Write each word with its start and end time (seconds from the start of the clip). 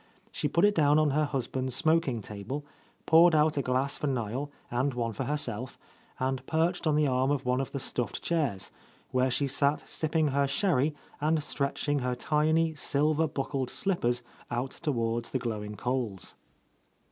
She 0.31 0.47
put 0.47 0.65
it 0.65 0.73
down 0.73 0.97
on 0.97 1.11
her 1.11 1.25
husband's 1.25 1.75
smoking 1.75 2.23
table, 2.23 2.65
poured 3.05 3.35
out 3.35 3.55
a 3.57 3.61
glass 3.61 3.99
for 3.99 4.07
Niel 4.07 4.49
and 4.71 4.95
one 4.95 5.13
for 5.13 5.25
her 5.25 5.37
self, 5.37 5.77
and 6.19 6.43
perched 6.47 6.87
on 6.87 6.95
the 6.95 7.05
arm 7.05 7.29
of 7.29 7.45
one 7.45 7.61
of 7.61 7.71
the 7.71 7.79
stuffed 7.79 8.19
chairs, 8.23 8.71
where 9.11 9.29
she 9.29 9.45
sat 9.45 9.87
sipping 9.87 10.29
her 10.29 10.47
sherry 10.47 10.95
and 11.21 11.43
stretching 11.43 11.99
her 11.99 12.15
tiny, 12.15 12.73
silver 12.73 13.27
buckled 13.27 13.69
slippers 13.69 14.23
out 14.49 14.71
toward 14.71 15.25
the 15.25 15.37
glowing 15.37 15.75
coals. 15.75 16.33